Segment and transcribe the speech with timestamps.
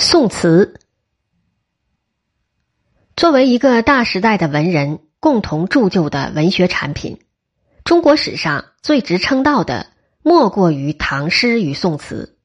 [0.00, 0.78] 宋词
[3.16, 7.18] 作为一个大时代的文人共同铸就的文学产品，
[7.82, 9.88] 中国史上最值称道的
[10.22, 12.36] 莫过于唐诗与宋词。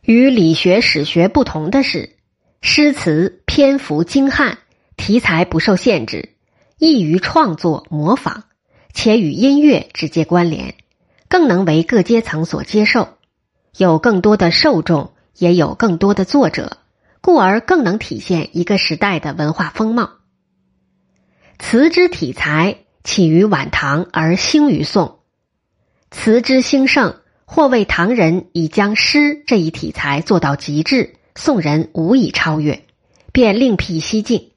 [0.00, 2.16] 与理学史学不同的是，
[2.62, 4.56] 诗词篇幅精悍，
[4.96, 6.30] 题材不受限制，
[6.78, 8.44] 易于创作模仿，
[8.94, 10.74] 且与音乐直接关联，
[11.28, 13.18] 更能为各阶层所接受，
[13.76, 15.12] 有更多的受众。
[15.38, 16.78] 也有更多的作者，
[17.20, 20.10] 故而更能体现一个时代的文化风貌。
[21.58, 25.20] 词之体裁起于晚唐而兴于宋，
[26.10, 32.84] 词之兴盛或为唐人已将诗这一题材做到极致，宋人无以超越，
[33.32, 34.50] 便另辟蹊径。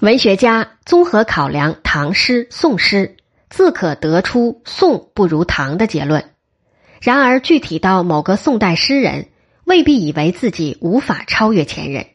[0.00, 3.16] 文学家综合考量唐诗、宋诗，
[3.48, 6.33] 自可得出宋不如唐的结论。
[7.04, 9.28] 然而，具体到某个宋代诗人，
[9.64, 12.06] 未必以为自己无法超越前人。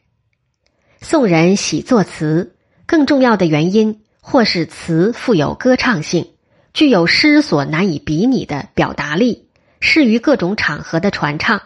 [1.00, 6.32] 宋人喜作词，更重要的原因，或是词富有歌唱性，
[6.74, 11.62] 具有诗所难以比拟的表达力，适于各种场合的传唱。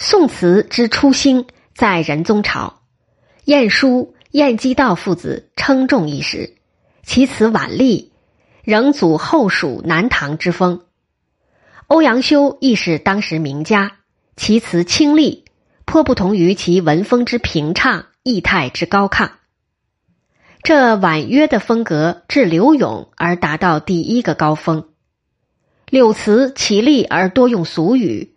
[0.00, 2.82] 宋词之初兴在仁宗朝，
[3.44, 6.56] 晏殊、晏几道父子称重一时，
[7.04, 8.11] 其词婉丽。
[8.62, 10.82] 仍祖后蜀南唐之风，
[11.88, 13.96] 欧阳修亦是当时名家，
[14.36, 15.44] 其词清丽，
[15.84, 19.30] 颇不同于其文风之平畅、意态之高亢。
[20.62, 24.88] 这婉约的风格至柳永而达到第一个高峰。
[25.90, 28.36] 柳词绮丽而多用俗语，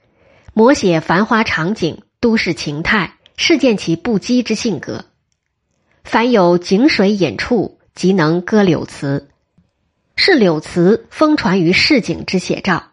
[0.56, 5.06] 摹写繁华场景、都市情态，是见其不羁之性格。
[6.04, 9.30] 凡有井水隐处，即能歌柳词。
[10.16, 12.92] 是柳词疯传于市井之写照，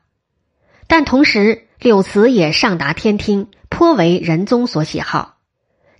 [0.88, 5.36] 但同时柳词也上达天听，颇为仁宗所喜好。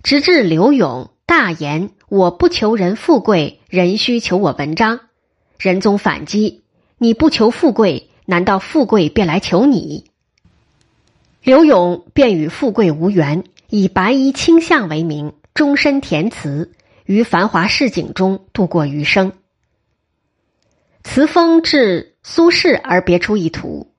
[0.03, 4.99] 直至柳永大言：“我不求人富贵，人需求我文章。”
[5.57, 6.63] 仁宗反击
[6.99, 10.11] ：“你不求富贵，难道富贵便来求你？”
[11.41, 16.73] 柳永便与富贵无缘，以白衣卿相为名，终身填词，
[17.05, 19.31] 于繁华市井中度过余生。
[21.03, 23.91] 词风至苏轼而别出一途，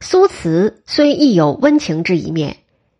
[0.00, 2.58] 苏词虽亦有温情之一面，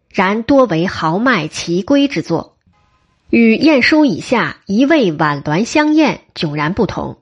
[0.08, 2.56] 然多为豪迈奇瑰之作，
[3.30, 7.18] 与晏殊以下一味婉鸾香艳迥然不同。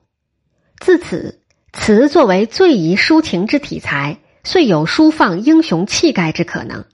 [0.79, 1.41] 自此，
[1.73, 6.85] 词作为最宜抒情之体裁，遂有抒放英雄气概之可能。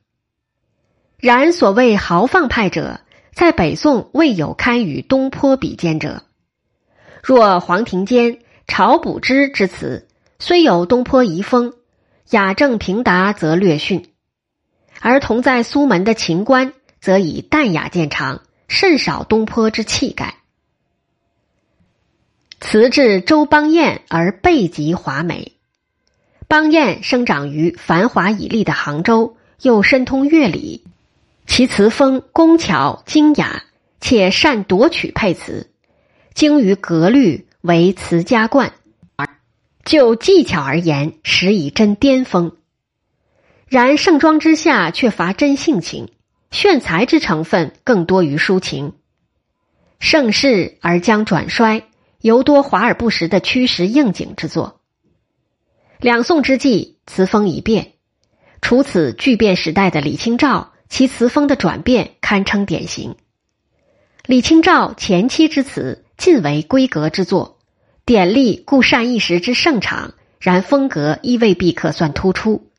[1.18, 3.01] 然所谓豪放派者，
[3.34, 6.24] 在北宋未有堪与东坡比肩者。
[7.22, 8.40] 若黄庭坚。
[8.69, 10.07] 晁补之之词
[10.38, 11.74] 虽有东坡遗风，
[12.30, 14.03] 雅正平达则略逊；
[15.02, 16.72] 而同在苏门的秦观，
[17.02, 20.35] 则以淡雅见长，甚少东坡之气概。
[22.62, 25.53] 词至周邦彦而背极华美。
[26.47, 30.86] 邦彦生长于繁华绮丽的杭州，又深通乐理，
[31.47, 33.63] 其词风工巧精雅，
[34.00, 35.69] 且善夺取配词，
[36.34, 37.47] 精于格律。
[37.62, 38.72] 为词家冠，
[39.84, 42.56] 就技巧而言，实以真巅峰。
[43.68, 46.09] 然盛装之下，却乏真性情，
[46.52, 48.94] 炫才之成分更多于抒情。
[50.00, 51.84] 盛世而将转衰，
[52.22, 54.80] 尤多华而不实的虚实应景之作。
[56.00, 57.92] 两宋之际，词风已变。
[58.62, 63.18] 除此巨变时代的李清照，其词风的转变堪称典型。
[64.25, 66.06] 李清照前期之词。
[66.19, 67.57] 尽为闺阁之作，
[68.03, 72.69] 典丽故善一时之盛场，然风格亦未必可算突出。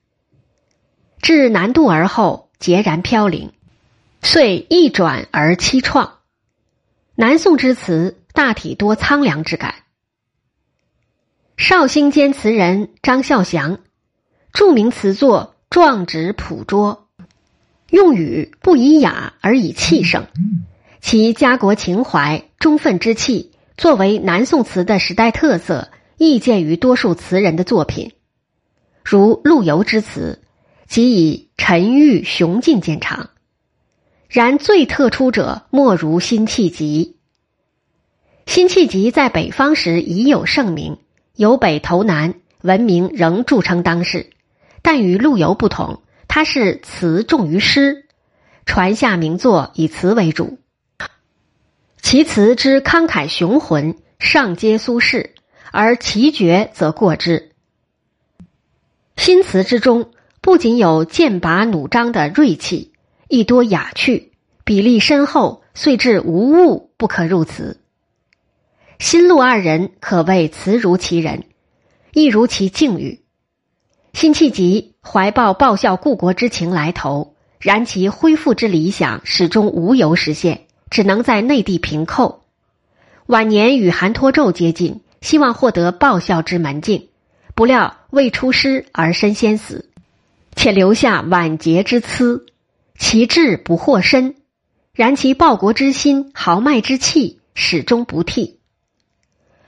[1.23, 3.53] 至南渡而后，截然飘零，
[4.23, 6.11] 遂一转而凄怆。
[7.15, 9.75] 南宋之词大体多苍凉之感。
[11.57, 13.81] 绍兴间词人张孝祥，
[14.53, 17.09] 著名词作壮直朴拙，
[17.89, 20.27] 用语不以雅而以气盛。
[21.01, 25.89] 其家国情怀、忠愤之气，作为南宋词的时代特色，
[26.19, 28.13] 亦见于多数词人的作品。
[29.03, 30.43] 如陆游之词，
[30.87, 33.31] 即以沉郁雄劲见长。
[34.29, 37.17] 然最特出者，莫如辛弃疾。
[38.47, 40.99] 辛弃疾在北方时已有盛名，
[41.35, 44.31] 由北投南，闻名仍著称当世。
[44.83, 48.07] 但与陆游不同，他是词重于诗，
[48.67, 50.59] 传下名作以词为主。
[52.11, 55.31] 其词之慷慨雄浑，上接苏轼，
[55.71, 57.53] 而奇绝则过之。
[59.17, 60.11] 新词之中，
[60.41, 62.91] 不仅有剑拔弩张的锐气，
[63.29, 64.33] 亦多雅趣，
[64.65, 67.79] 比例深厚，遂至无物不可入词。
[68.99, 71.45] 新陆二人可谓词如其人，
[72.13, 73.21] 亦如其境遇。
[74.15, 82.43] 辛弃疾怀抱报效故国之情来投，然其恢复之理想始终无由实现，只能在内地平寇。
[83.27, 87.09] 晚年与韩托胄接近，希望获得报效之门径，
[87.55, 89.89] 不料未出师而身先死，
[90.57, 92.45] 且留下晚节之疵，
[92.99, 94.35] 其志不获身。
[94.93, 98.59] 然其报国之心、豪迈之气始终不替。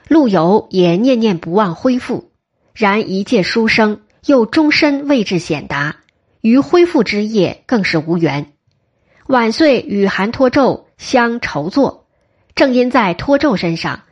[0.09, 2.31] 陆游也念念不忘恢复，
[2.75, 4.01] 然一介书生。
[4.25, 5.97] 又终身未至显达，
[6.41, 8.53] 于恢复之业更是无缘。
[9.27, 12.07] 晚岁与韩托胄相筹作，
[12.55, 14.03] 正因在托胄身上，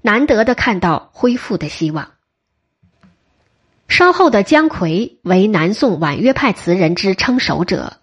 [0.00, 2.12] 难得的看到恢复的希望。
[3.88, 7.94] 稍后的姜夔为南宋婉约派词人之称首者，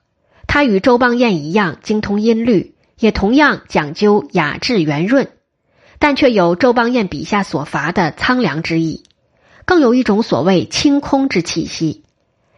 [0.45, 5.30] 他与周邦彦一样精通音律，也同样讲究雅致圆润，
[5.98, 9.04] 但却有周邦彦笔下所乏的苍凉之意。
[9.63, 12.04] 更有一种所谓清空之气息，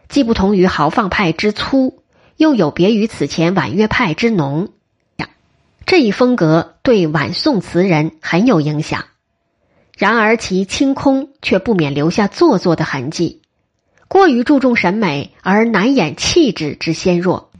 [0.08, 2.02] 既不同于豪放派之粗，
[2.36, 4.70] 又有别于此前婉约派之浓。
[5.86, 9.04] 这一风格对晚宋词人很有影响。
[9.96, 13.40] 然而其清空却不免留下做作的痕迹，
[14.08, 17.50] 过于注重审美而难掩气质之纤弱。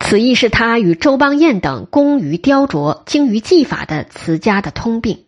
[0.00, 5.25] 此亦是他与周邦彦等工于雕琢、精于技法的词家的通病。